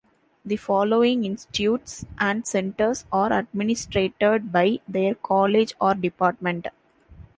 [0.43, 6.69] The following institutes and centers are administered by their college or department.